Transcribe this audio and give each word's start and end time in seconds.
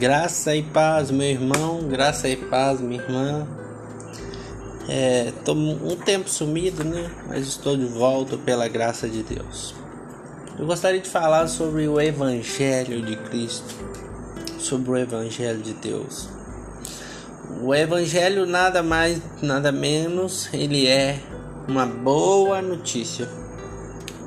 Graça 0.00 0.56
e 0.56 0.62
paz, 0.62 1.10
meu 1.10 1.28
irmão, 1.28 1.86
graça 1.86 2.26
e 2.26 2.34
paz, 2.34 2.80
minha 2.80 3.02
irmã. 3.02 3.46
É, 4.88 5.30
um 5.46 5.94
tempo 5.94 6.26
sumido, 6.26 6.82
né? 6.82 7.10
Mas 7.28 7.46
estou 7.46 7.76
de 7.76 7.84
volta 7.84 8.38
pela 8.38 8.66
graça 8.66 9.06
de 9.06 9.22
Deus. 9.22 9.74
Eu 10.58 10.64
gostaria 10.64 11.00
de 11.00 11.08
falar 11.10 11.48
sobre 11.48 11.86
o 11.86 12.00
Evangelho 12.00 13.02
de 13.02 13.14
Cristo, 13.14 13.74
sobre 14.58 14.92
o 14.92 14.96
Evangelho 14.96 15.60
de 15.60 15.74
Deus. 15.74 16.30
O 17.62 17.74
Evangelho 17.74 18.46
nada 18.46 18.82
mais, 18.82 19.20
nada 19.42 19.70
menos, 19.70 20.48
ele 20.54 20.86
é 20.86 21.20
uma 21.68 21.84
boa 21.84 22.62
notícia. 22.62 23.28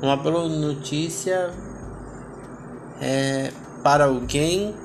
Uma 0.00 0.16
boa 0.16 0.48
notícia 0.48 1.50
é 3.00 3.50
para 3.82 4.04
alguém 4.04 4.83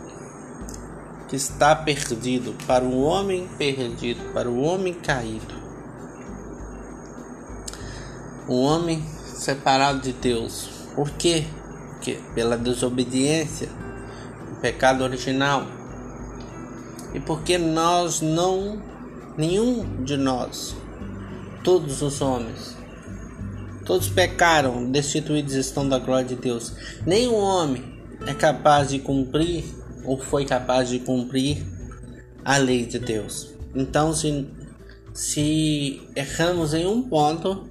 que 1.29 1.35
está 1.35 1.75
perdido, 1.75 2.55
para 2.65 2.83
o 2.83 3.01
homem 3.03 3.47
perdido, 3.57 4.33
para 4.33 4.49
o 4.49 4.61
homem 4.61 4.95
caído. 4.95 5.53
O 8.47 8.63
homem 8.63 9.05
separado 9.35 9.99
de 10.01 10.11
Deus. 10.11 10.87
Por 10.95 11.11
quê? 11.11 11.45
Porque 11.91 12.19
pela 12.33 12.57
desobediência, 12.57 13.69
o 14.51 14.59
pecado 14.59 15.03
original. 15.03 15.67
E 17.13 17.19
porque 17.19 17.59
nós 17.59 18.21
não, 18.21 18.81
nenhum 19.37 20.03
de 20.03 20.17
nós, 20.17 20.75
todos 21.63 22.01
os 22.01 22.21
homens, 22.21 22.75
todos 23.85 24.09
pecaram, 24.09 24.89
destituídos 24.89 25.53
estão 25.53 25.87
da 25.87 25.99
glória 25.99 26.25
de 26.25 26.35
Deus. 26.35 26.73
Nenhum 27.05 27.35
homem 27.35 28.01
é 28.25 28.33
capaz 28.33 28.89
de 28.89 28.97
cumprir 28.97 29.63
ou 30.03 30.17
foi 30.17 30.45
capaz 30.45 30.89
de 30.89 30.99
cumprir 30.99 31.65
a 32.43 32.57
lei 32.57 32.85
de 32.85 32.99
Deus. 32.99 33.53
Então, 33.75 34.13
se, 34.13 34.47
se 35.13 36.01
erramos 36.15 36.73
em 36.73 36.85
um 36.85 37.01
ponto, 37.01 37.69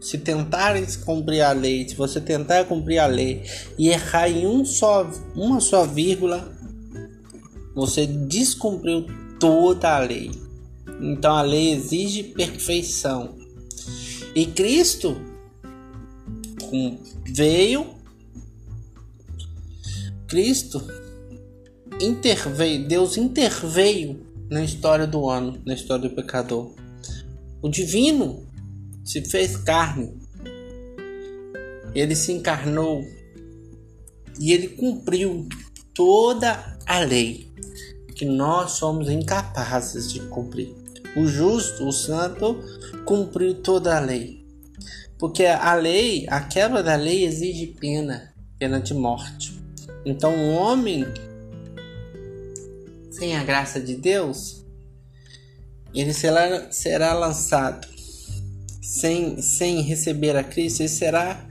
se 0.00 0.18
tentares 0.18 0.96
cumprir 0.96 1.42
a 1.42 1.52
lei, 1.52 1.88
se 1.88 1.94
você 1.94 2.20
tentar 2.20 2.64
cumprir 2.64 2.98
a 2.98 3.06
lei 3.06 3.42
e 3.78 3.88
errar 3.88 4.28
em 4.28 4.46
um 4.46 4.64
só, 4.64 5.10
uma 5.34 5.60
só 5.60 5.84
vírgula, 5.84 6.52
você 7.74 8.06
descumpriu 8.06 9.06
toda 9.38 9.96
a 9.96 9.98
lei. 9.98 10.30
Então 11.00 11.34
a 11.34 11.42
lei 11.42 11.72
exige 11.72 12.22
perfeição. 12.22 13.36
E 14.34 14.46
Cristo 14.46 15.16
veio 17.24 17.94
Cristo 20.26 20.82
interveio, 22.00 22.86
Deus 22.86 23.16
interveio 23.16 24.20
na 24.50 24.62
história 24.62 25.06
do 25.06 25.20
homem, 25.22 25.60
na 25.64 25.74
história 25.74 26.08
do 26.08 26.14
pecador. 26.14 26.72
O 27.62 27.68
divino 27.68 28.46
se 29.04 29.22
fez 29.22 29.56
carne. 29.56 30.14
Ele 31.94 32.14
se 32.14 32.32
encarnou 32.32 33.02
e 34.38 34.52
ele 34.52 34.68
cumpriu 34.68 35.48
toda 35.94 36.78
a 36.86 36.98
lei 37.00 37.50
que 38.14 38.24
nós 38.24 38.72
somos 38.72 39.08
incapazes 39.08 40.12
de 40.12 40.20
cumprir. 40.20 40.74
O 41.16 41.26
justo, 41.26 41.86
o 41.86 41.92
santo, 41.92 42.62
cumpriu 43.04 43.54
toda 43.54 43.96
a 43.96 44.00
lei. 44.00 44.44
Porque 45.18 45.46
a 45.46 45.74
lei, 45.74 46.26
a 46.28 46.40
quebra 46.40 46.82
da 46.82 46.94
lei 46.94 47.24
exige 47.24 47.68
pena, 47.68 48.34
pena 48.58 48.80
de 48.80 48.92
morte. 48.92 49.58
Então, 50.04 50.34
o 50.34 50.54
homem 50.54 51.06
sem 53.16 53.34
a 53.34 53.42
graça 53.42 53.80
de 53.80 53.96
Deus, 53.96 54.62
ele 55.94 56.12
será, 56.12 56.70
será 56.70 57.14
lançado 57.14 57.88
sem, 58.82 59.40
sem 59.40 59.80
receber 59.80 60.36
a 60.36 60.44
Cristo, 60.44 60.82
ele 60.82 60.88
será 60.88 61.48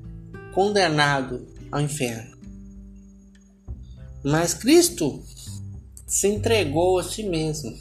condenado 0.53 1.48
ao 1.72 1.81
inferno. 1.81 2.38
Mas 4.24 4.53
Cristo 4.53 5.24
se 6.06 6.28
entregou 6.28 7.00
a 7.00 7.03
si 7.03 7.24
mesmo 7.24 7.76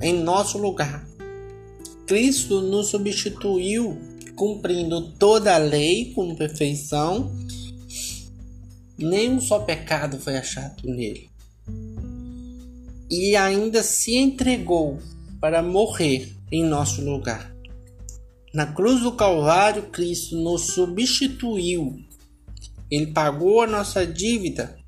em 0.00 0.22
nosso 0.22 0.56
lugar. 0.56 1.06
Cristo 2.06 2.62
nos 2.62 2.88
substituiu, 2.88 3.98
cumprindo 4.34 5.12
toda 5.12 5.54
a 5.54 5.58
lei 5.58 6.12
com 6.14 6.34
perfeição. 6.34 7.30
Nenhum 8.96 9.40
só 9.40 9.60
pecado 9.60 10.18
foi 10.18 10.36
achado 10.36 10.82
nele 10.84 11.28
e 13.10 13.36
ainda 13.36 13.82
se 13.82 14.16
entregou 14.16 14.98
para 15.40 15.62
morrer 15.62 16.34
em 16.50 16.64
nosso 16.64 17.02
lugar. 17.02 17.54
Na 18.52 18.66
cruz 18.66 19.02
do 19.02 19.12
Calvário, 19.12 19.90
Cristo 19.90 20.36
nos 20.36 20.72
substituiu. 20.72 22.02
Ele 22.90 23.08
pagou 23.08 23.62
a 23.62 23.66
nossa 23.66 24.06
dívida. 24.06 24.78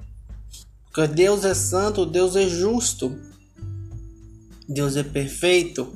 Porque 0.86 1.06
Deus 1.06 1.44
é 1.44 1.54
santo, 1.54 2.06
Deus 2.06 2.34
é 2.36 2.48
justo. 2.48 3.16
Deus 4.68 4.96
é 4.96 5.02
perfeito. 5.02 5.92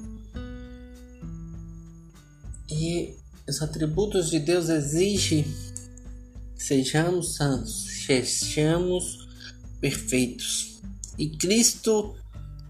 E 2.71 3.15
os 3.49 3.61
atributos 3.62 4.31
de 4.31 4.39
Deus 4.39 4.69
exigem 4.69 5.45
que 6.56 6.62
sejamos 6.62 7.35
santos, 7.35 7.87
sejamos 8.06 9.29
perfeitos. 9.81 10.74
E 11.19 11.29
Cristo 11.29 12.15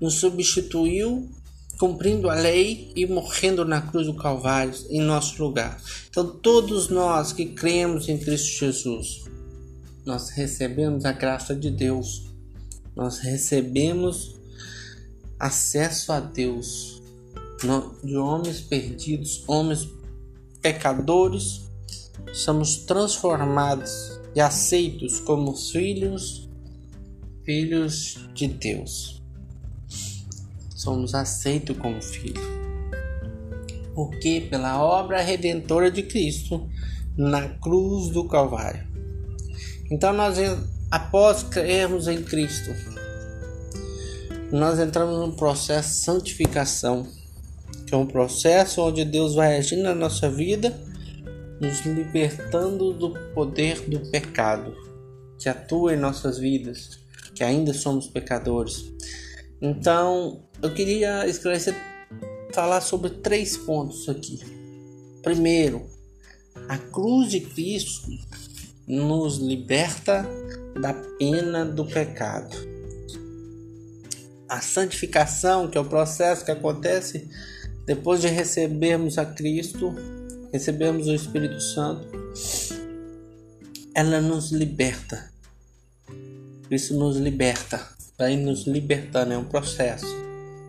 nos 0.00 0.14
substituiu 0.14 1.30
cumprindo 1.78 2.30
a 2.30 2.34
lei 2.34 2.92
e 2.94 3.06
morrendo 3.06 3.64
na 3.64 3.80
cruz 3.80 4.06
do 4.06 4.14
Calvário 4.14 4.72
em 4.90 5.00
nosso 5.00 5.42
lugar. 5.42 5.80
Então, 6.08 6.26
todos 6.26 6.88
nós 6.88 7.32
que 7.32 7.46
cremos 7.46 8.08
em 8.08 8.18
Cristo 8.18 8.58
Jesus, 8.58 9.24
nós 10.04 10.30
recebemos 10.30 11.04
a 11.04 11.12
graça 11.12 11.54
de 11.54 11.70
Deus, 11.70 12.30
nós 12.94 13.18
recebemos 13.18 14.36
acesso 15.38 16.12
a 16.12 16.20
Deus 16.20 17.02
de 18.02 18.16
homens 18.16 18.60
perdidos, 18.60 19.42
homens 19.46 19.88
pecadores, 20.60 21.62
somos 22.32 22.76
transformados 22.76 24.20
e 24.34 24.40
aceitos 24.40 25.18
como 25.20 25.56
filhos 25.56 26.43
filhos 27.44 28.28
de 28.34 28.48
Deus. 28.48 29.22
Somos 30.74 31.14
aceitos 31.14 31.76
como 31.76 32.00
filhos. 32.00 32.44
Porque 33.94 34.46
pela 34.50 34.82
obra 34.82 35.20
redentora 35.20 35.90
de 35.90 36.02
Cristo 36.02 36.68
na 37.16 37.48
cruz 37.48 38.08
do 38.08 38.26
Calvário. 38.26 38.86
Então 39.90 40.12
nós 40.12 40.38
após 40.90 41.42
crermos 41.42 42.08
em 42.08 42.22
Cristo, 42.22 42.70
nós 44.50 44.78
entramos 44.78 45.18
num 45.18 45.32
processo 45.32 45.88
de 45.88 46.04
santificação, 46.04 47.06
que 47.86 47.94
é 47.94 47.96
um 47.96 48.06
processo 48.06 48.82
onde 48.82 49.04
Deus 49.04 49.34
vai 49.34 49.56
agir 49.56 49.76
na 49.76 49.94
nossa 49.94 50.30
vida, 50.30 50.74
nos 51.60 51.84
libertando 51.84 52.92
do 52.92 53.10
poder 53.34 53.80
do 53.88 54.00
pecado 54.10 54.74
que 55.38 55.48
atua 55.48 55.94
em 55.94 55.96
nossas 55.96 56.38
vidas 56.38 57.03
que 57.34 57.42
ainda 57.42 57.74
somos 57.74 58.06
pecadores. 58.06 58.92
Então, 59.60 60.44
eu 60.62 60.72
queria 60.72 61.26
esclarecer, 61.26 61.74
falar 62.52 62.80
sobre 62.80 63.10
três 63.10 63.56
pontos 63.56 64.08
aqui. 64.08 64.38
Primeiro, 65.22 65.86
a 66.68 66.78
cruz 66.78 67.30
de 67.30 67.40
Cristo 67.40 68.08
nos 68.86 69.38
liberta 69.38 70.26
da 70.80 70.94
pena 71.18 71.64
do 71.64 71.84
pecado. 71.84 72.54
A 74.48 74.60
santificação, 74.60 75.68
que 75.68 75.78
é 75.78 75.80
o 75.80 75.84
processo 75.84 76.44
que 76.44 76.50
acontece 76.50 77.28
depois 77.86 78.20
de 78.20 78.28
recebermos 78.28 79.18
a 79.18 79.26
Cristo, 79.26 79.94
recebemos 80.52 81.06
o 81.06 81.14
Espírito 81.14 81.60
Santo, 81.60 82.08
ela 83.94 84.20
nos 84.20 84.52
liberta 84.52 85.33
isso 86.70 86.96
nos 86.98 87.16
liberta, 87.16 87.80
vai 88.18 88.36
nos 88.36 88.66
libertando, 88.66 89.32
é 89.32 89.38
um 89.38 89.44
processo 89.44 90.06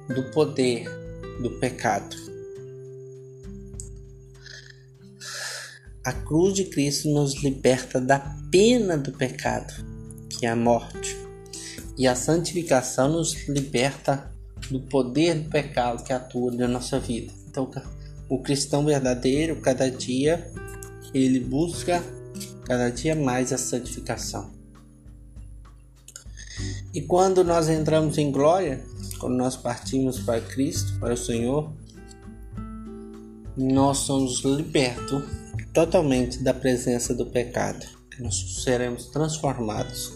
do 0.08 0.24
poder 0.32 0.86
do 1.42 1.52
pecado. 1.60 2.16
A 6.04 6.14
cruz 6.14 6.54
de 6.54 6.66
Cristo 6.66 7.10
nos 7.10 7.42
liberta 7.42 8.00
da 8.00 8.20
pena 8.52 8.98
do 8.98 9.12
pecado, 9.12 9.74
que 10.30 10.46
é 10.46 10.50
a 10.50 10.56
morte. 10.56 11.18
E 11.98 12.08
a 12.08 12.16
santificação 12.16 13.10
nos 13.10 13.48
liberta 13.48 14.32
do 14.70 14.80
poder 14.82 15.36
do 15.36 15.50
pecado 15.50 16.04
que 16.04 16.14
atua 16.14 16.52
na 16.52 16.68
nossa 16.68 17.00
vida. 17.00 17.34
Então, 17.50 17.72
o 18.30 18.40
cristão 18.40 18.86
verdadeiro, 18.86 19.56
cada 19.62 19.90
dia, 19.90 20.52
ele 21.14 21.40
busca 21.40 22.04
cada 22.66 22.90
dia 22.90 23.16
mais 23.16 23.52
a 23.52 23.58
santificação. 23.58 24.55
E 26.96 27.02
quando 27.02 27.44
nós 27.44 27.68
entramos 27.68 28.18
em 28.18 28.32
glória, 28.32 28.82
quando 29.20 29.36
nós 29.36 29.58
partimos 29.58 30.18
para 30.20 30.40
Cristo, 30.40 30.98
para 30.98 31.14
o 31.14 31.18
Senhor, 31.18 31.74
nós 33.58 33.98
somos 33.98 34.46
libertos 34.46 35.22
totalmente 35.74 36.42
da 36.42 36.54
presença 36.54 37.14
do 37.14 37.26
pecado. 37.26 37.86
Nós 38.18 38.64
seremos 38.64 39.08
transformados. 39.08 40.14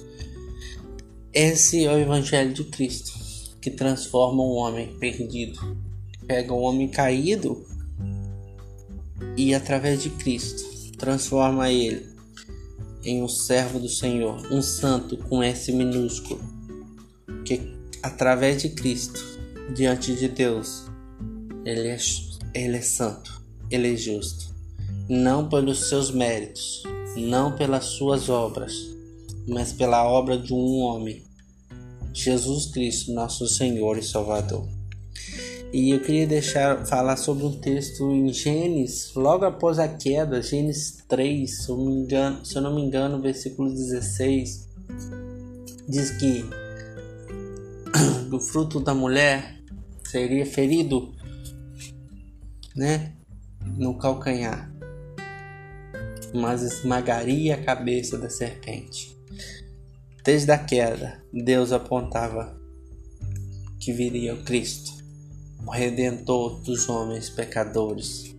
Esse 1.33 1.85
é 1.85 1.93
o 1.93 1.99
Evangelho 1.99 2.53
de 2.53 2.63
Cristo, 2.63 3.11
que 3.59 3.69
transforma 3.69 4.41
um 4.41 4.55
homem 4.55 4.97
perdido, 4.99 5.77
pega 6.25 6.53
um 6.53 6.61
homem 6.61 6.87
caído 6.87 7.61
e, 9.35 9.53
através 9.53 10.01
de 10.01 10.11
Cristo, 10.11 10.63
transforma 10.97 11.69
ele 11.69 12.07
em 13.03 13.21
um 13.21 13.27
servo 13.27 13.79
do 13.79 13.89
Senhor, 13.89 14.47
um 14.49 14.61
santo 14.61 15.17
com 15.17 15.43
S 15.43 15.69
minúsculo, 15.73 16.48
que 17.49 17.73
através 18.03 18.61
de 18.61 18.69
Cristo, 18.69 19.19
diante 19.73 20.13
de 20.13 20.27
Deus, 20.27 20.83
ele 21.65 21.87
é, 21.87 21.97
ele 22.53 22.77
é 22.77 22.81
santo, 22.81 23.41
ele 23.71 23.91
é 23.91 23.97
justo, 23.97 24.53
não 25.09 25.49
pelos 25.49 25.89
seus 25.89 26.11
méritos, 26.11 26.83
não 27.17 27.55
pelas 27.55 27.85
suas 27.85 28.29
obras, 28.29 28.75
mas 29.47 29.73
pela 29.73 30.07
obra 30.07 30.37
de 30.37 30.53
um 30.53 30.77
homem, 30.81 31.23
Jesus 32.13 32.67
Cristo, 32.67 33.13
nosso 33.13 33.47
Senhor 33.47 33.97
e 33.97 34.03
Salvador. 34.03 34.67
E 35.73 35.89
eu 35.89 36.01
queria 36.01 36.27
deixar 36.27 36.85
falar 36.85 37.17
sobre 37.17 37.45
um 37.45 37.59
texto 37.59 38.11
em 38.11 38.31
Gênesis, 38.31 39.13
logo 39.15 39.43
após 39.43 39.79
a 39.79 39.87
queda, 39.87 40.39
Gênesis 40.41 41.03
3, 41.07 41.63
se 41.63 41.69
eu, 41.69 41.79
engano, 41.79 42.45
se 42.45 42.55
eu 42.55 42.61
não 42.61 42.75
me 42.75 42.81
engano, 42.81 43.19
versículo 43.19 43.71
16, 43.71 44.67
diz 45.87 46.11
que 46.11 46.68
do 48.29 48.39
fruto 48.39 48.79
da 48.79 48.93
mulher 48.93 49.61
seria 50.03 50.45
ferido, 50.45 51.13
né, 52.75 53.13
no 53.77 53.97
calcanhar, 53.97 54.71
mas 56.33 56.61
esmagaria 56.61 57.55
a 57.55 57.63
cabeça 57.63 58.17
da 58.17 58.29
serpente. 58.29 59.17
Desde 60.23 60.51
a 60.51 60.57
queda, 60.57 61.23
Deus 61.33 61.71
apontava 61.71 62.59
que 63.79 63.93
viria 63.93 64.33
o 64.33 64.43
Cristo 64.43 64.99
o 65.65 65.71
Redentor 65.71 66.61
dos 66.61 66.87
homens 66.89 67.29
pecadores, 67.29 68.35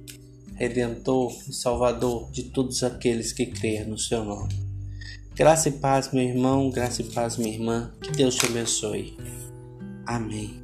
Redentor 0.55 1.33
e 1.49 1.53
Salvador 1.53 2.31
de 2.33 2.45
todos 2.45 2.83
aqueles 2.83 3.33
que 3.33 3.47
creem 3.47 3.87
no 3.87 3.99
seu 3.99 4.25
nome. 4.25 4.70
Graça 5.41 5.71
e 5.71 5.73
paz, 5.73 6.13
meu 6.13 6.23
irmão, 6.23 6.69
graça 6.69 7.01
e 7.01 7.05
paz, 7.07 7.39
minha 7.39 7.55
irmã, 7.55 7.91
que 8.03 8.13
Deus 8.13 8.35
te 8.35 8.45
abençoe. 8.45 9.17
Amém. 10.05 10.60